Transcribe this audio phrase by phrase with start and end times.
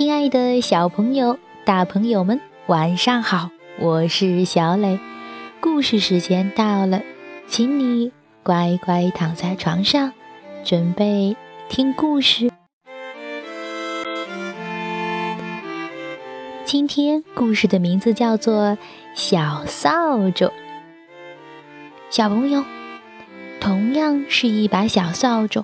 [0.00, 3.50] 亲爱的小朋友、大朋友们，晚上好！
[3.78, 4.98] 我是小磊，
[5.60, 7.02] 故事时间到了，
[7.46, 8.10] 请你
[8.42, 10.14] 乖乖躺在床上，
[10.64, 11.36] 准备
[11.68, 12.50] 听故事。
[16.64, 18.68] 今天故事的名字叫做
[19.14, 20.46] 《小扫帚》。
[22.08, 22.64] 小朋友，
[23.60, 25.62] 同样是一把小扫帚。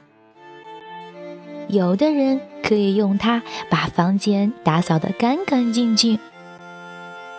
[1.69, 6.19] 有的人可以用它把房间打扫得干干净净，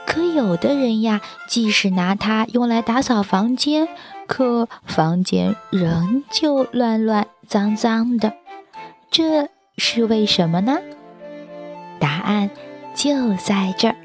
[0.05, 3.87] 可有的人呀，即使拿它用来打扫房间，
[4.25, 8.33] 可房间仍旧乱乱脏脏的，
[9.09, 10.79] 这是为什么呢？
[11.99, 12.49] 答案
[12.93, 13.95] 就在这儿。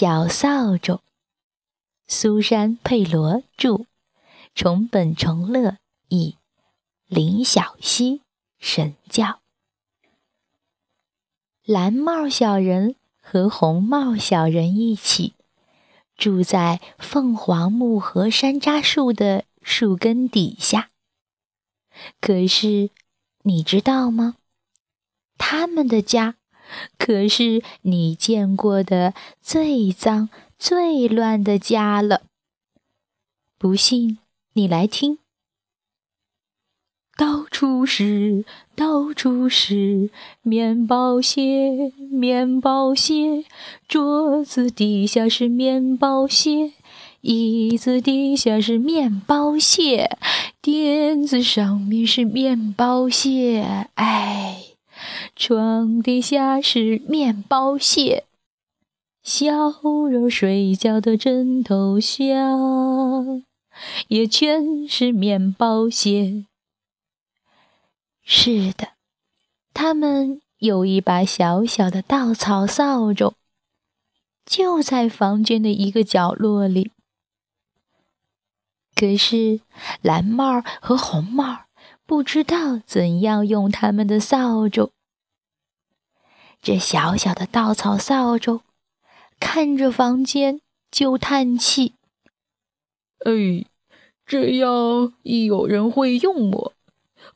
[0.00, 1.00] 小扫帚，
[2.06, 3.84] 苏珊·佩罗著，
[4.54, 6.36] 重本重乐译，
[7.08, 8.22] 林小溪
[8.60, 9.40] 神教。
[11.64, 15.34] 蓝帽小人和红帽小人一起
[16.16, 20.92] 住在凤凰木和山楂树的树根底下。
[22.20, 22.90] 可是，
[23.42, 24.36] 你知道吗？
[25.36, 26.37] 他们的家。
[26.98, 32.22] 可是你见过的最脏、最乱的家了。
[33.58, 34.18] 不信，
[34.52, 35.18] 你来听。
[37.16, 38.44] 到处是，
[38.76, 40.10] 到处是
[40.42, 43.44] 面包屑，面包屑。
[43.88, 46.74] 桌子底下是面包屑，
[47.22, 50.16] 椅子底下是面包屑，
[50.62, 53.88] 垫子上面是面包屑。
[53.94, 54.62] 哎。
[55.36, 58.24] 床底下是面包屑，
[59.22, 59.72] 小
[60.08, 62.24] 人睡觉的枕头下
[64.08, 66.46] 也全是面包屑。
[68.22, 68.88] 是的，
[69.72, 73.34] 他们有一把小小的稻草扫帚，
[74.44, 76.90] 就在房间的一个角落里。
[78.94, 79.60] 可是
[80.02, 81.66] 蓝帽和红帽
[82.08, 84.92] 不知道怎样用他们的扫帚。
[86.62, 88.62] 这小小的稻草扫帚，
[89.38, 91.92] 看着房间就叹气
[93.26, 93.66] ：“哎，
[94.24, 96.72] 这要一有人会用我，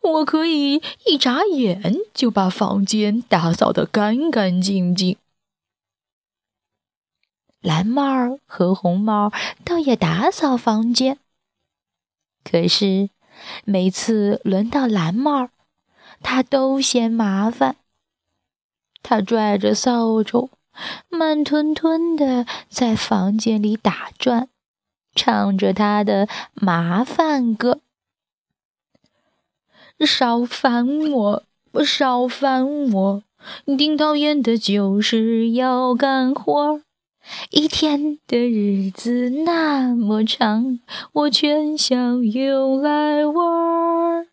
[0.00, 5.18] 我可以一眨眼就把房间打扫得干干净净。”
[7.60, 9.30] 蓝帽和红帽
[9.66, 11.18] 倒也打扫房间，
[12.42, 13.10] 可是
[13.64, 15.50] 每次轮到蓝帽，
[16.20, 17.76] 他都嫌麻烦。
[19.02, 20.50] 他拽着扫帚，
[21.08, 24.48] 慢吞吞地在房间里打转，
[25.14, 27.80] 唱着他的麻烦歌
[30.06, 31.44] ：“少烦我，
[31.84, 33.22] 少烦我，
[33.76, 36.82] 顶讨厌的就是要干活儿。
[37.50, 40.80] 一天的日子那么长，
[41.12, 44.26] 我全想用来玩儿。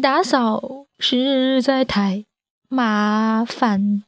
[0.00, 2.24] 打扫实在太……”
[2.68, 4.02] 麻烦，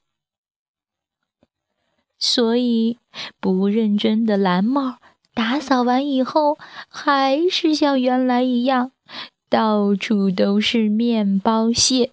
[2.18, 2.98] 所以
[3.38, 4.98] 不认真的蓝帽
[5.32, 6.58] 打扫完以后，
[6.88, 8.90] 还是像原来一样，
[9.48, 12.10] 到处都是面包屑。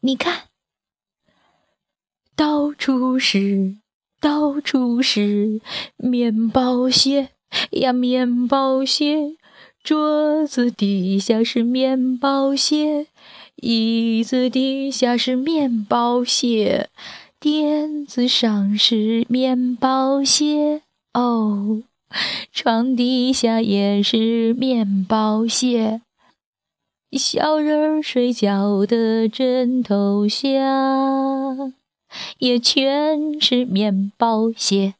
[0.00, 0.44] 你看，
[2.34, 3.76] 到处是，
[4.20, 5.60] 到处是
[5.96, 7.28] 面包屑
[7.70, 9.36] 呀，面包屑。
[9.84, 13.06] 桌子底下是面包屑，
[13.56, 16.90] 椅子底下是面包屑，
[17.40, 20.82] 垫子上是面包屑。
[21.14, 21.82] 哦，
[22.52, 26.02] 床底下也是面包屑，
[27.12, 30.52] 小人儿睡觉的枕头下
[32.38, 34.94] 也全是面包屑。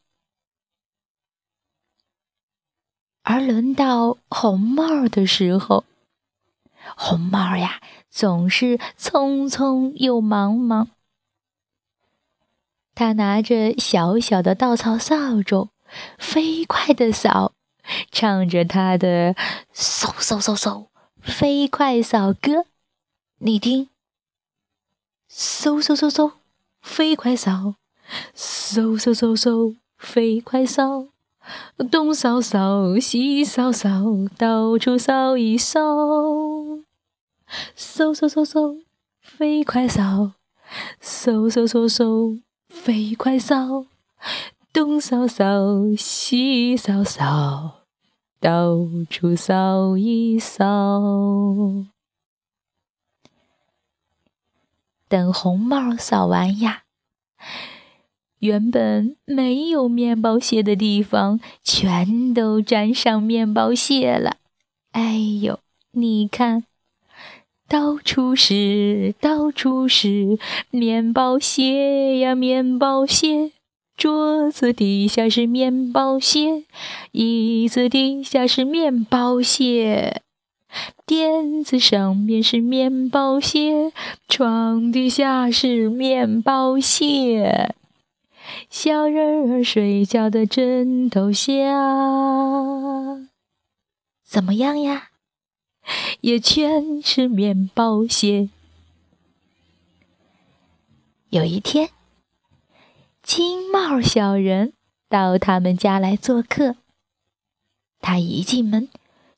[3.22, 5.84] 而轮到红帽的时候，
[6.96, 10.88] 红帽呀，总是匆匆又忙忙。
[12.94, 15.68] 他拿着小小的稻草扫帚，
[16.18, 17.52] 飞快地扫，
[18.10, 19.34] 唱着他的
[19.72, 20.88] “嗖嗖嗖嗖”
[21.22, 22.64] 飞快扫歌。
[23.38, 23.88] 你听，
[25.30, 26.32] 嗖嗖嗖嗖，
[26.80, 27.74] 飞快扫，
[28.34, 31.08] 嗖嗖嗖嗖，飞快扫。
[31.90, 33.88] 东扫扫，西扫扫，
[34.36, 35.80] 到处扫一扫。
[37.76, 38.82] 嗖嗖嗖嗖，
[39.22, 40.32] 飞快扫，
[41.00, 43.86] 嗖嗖嗖嗖，飞快扫，
[44.72, 45.46] 东扫扫，
[45.96, 47.84] 西扫扫，
[48.40, 48.76] 到
[49.08, 51.97] 处扫一扫。
[55.08, 56.82] 等红帽扫完呀，
[58.38, 64.36] 原本没有面包屑的地方，全都沾上面包屑了。
[64.92, 65.60] 哎呦，
[65.92, 66.64] 你看！
[67.68, 70.38] 到处是，到处是
[70.70, 73.52] 面包屑呀，面包屑。
[73.96, 76.64] 桌子底下是面包屑，
[77.10, 80.22] 椅子底下是面包屑，
[81.06, 83.92] 垫子上面是面包屑，
[84.28, 87.74] 床底下是面包屑，
[88.68, 91.52] 小人儿睡觉的枕头下，
[94.24, 95.08] 怎么样呀？
[96.20, 98.50] 也全是面包屑。
[101.30, 101.88] 有一天，
[103.22, 104.74] 金帽小人
[105.08, 106.76] 到他们家来做客。
[108.00, 108.88] 他一进门，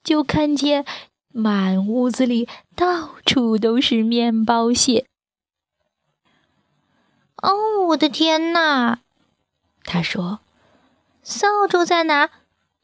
[0.02, 0.84] 就看见
[1.32, 5.06] 满屋子里到处都是面包屑。
[7.36, 8.98] 哦，我的天哪！
[9.84, 10.40] 他说
[11.22, 12.30] ：“扫帚在哪？”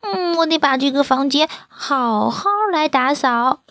[0.00, 3.64] 嗯，我得把这个房间好好来打扫。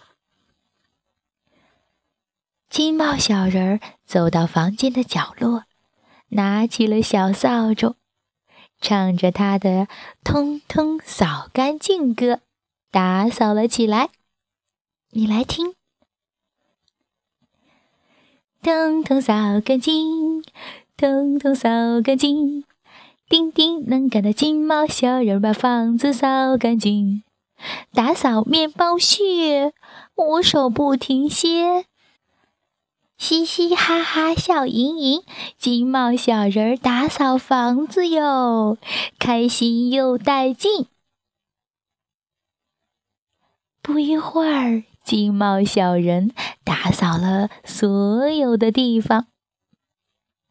[2.70, 5.64] 金帽小人儿走到房间的角落，
[6.30, 7.96] 拿起了小扫帚，
[8.82, 9.70] 唱着他的
[10.26, 12.42] 《通通扫干净》歌，
[12.92, 14.10] 打扫了起来。
[15.18, 15.74] 你来听，
[18.62, 20.44] 通通扫干净，
[20.98, 21.70] 通通扫
[22.04, 22.66] 干净。
[23.30, 27.24] 叮叮能干的金毛小人把房子扫干净，
[27.94, 29.74] 打扫面包屑，
[30.16, 31.86] 我手不停歇。
[33.18, 35.24] 嘻嘻哈哈笑盈盈，
[35.58, 38.78] 金毛小人打扫房子哟，
[39.18, 40.88] 开心又带劲。
[43.82, 49.28] 不一会儿，金毛小人打扫了所有的地方，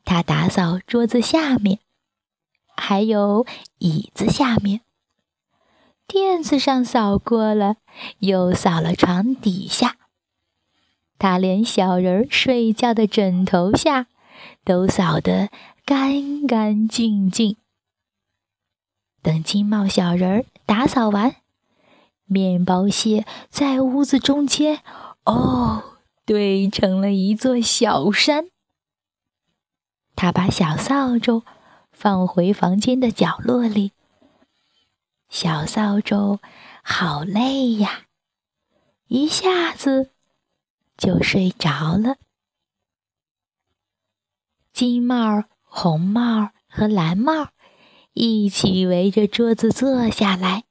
[0.05, 1.81] 他打扫桌子下面。
[2.77, 3.47] 还有
[3.79, 4.81] 椅子下面，
[6.07, 7.77] 垫子上扫过了，
[8.19, 9.97] 又扫了床底下。
[11.19, 14.07] 他连小人睡觉的枕头下
[14.65, 15.51] 都扫得
[15.85, 17.57] 干干净净。
[19.23, 21.37] 等金帽小人打扫完，
[22.25, 24.83] 面包屑在屋子中间，
[25.25, 28.49] 哦，堆成了一座小山。
[30.15, 31.43] 他把小扫帚。
[31.97, 33.93] 放回房间的角落里，
[35.29, 36.41] 小扫帚
[36.83, 38.07] 好累呀，
[39.07, 40.11] 一下子
[40.97, 42.17] 就睡着了。
[44.73, 47.51] 金帽、红帽和蓝帽
[48.13, 50.65] 一起围着桌子坐下来，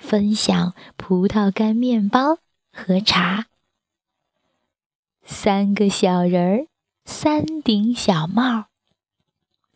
[0.00, 2.38] 分享葡萄干面包
[2.72, 3.46] 和茶。
[5.22, 6.66] 三个小人儿，
[7.04, 8.64] 三顶小帽。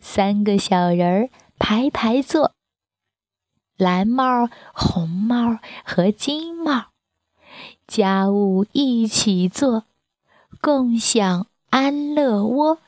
[0.00, 2.54] 三个小人儿排排坐，
[3.76, 6.86] 蓝帽、红帽和金帽，
[7.86, 9.84] 家务一起做，
[10.60, 12.78] 共享安乐窝。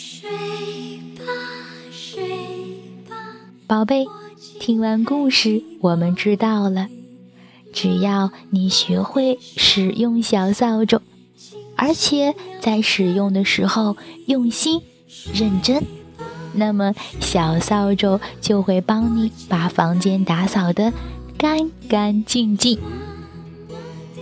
[0.00, 0.30] 睡
[1.16, 1.24] 吧，
[1.90, 2.22] 睡
[3.08, 3.16] 吧，
[3.66, 4.06] 宝贝，
[4.60, 6.86] 听完故事，我们知道了。
[7.72, 11.00] 只要你学会使用小扫帚，
[11.74, 14.82] 而且在使用的时候用心
[15.34, 15.82] 认真，
[16.52, 20.92] 那么小扫帚就会帮你把房间打扫得
[21.36, 22.78] 干干净净。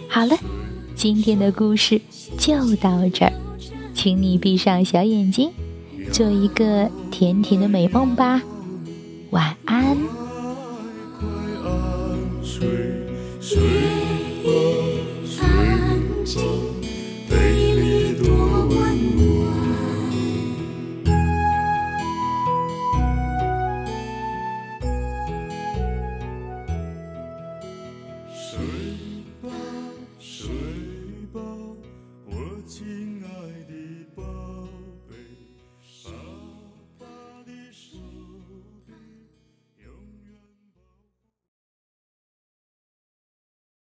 [0.09, 0.39] 好了，
[0.95, 2.01] 今天的故事
[2.39, 3.33] 就到这儿，
[3.95, 5.53] 请你闭上小眼睛，
[6.13, 8.43] 做一个甜甜的美梦吧。
[9.31, 9.97] 晚安。
[13.41, 13.96] 睡。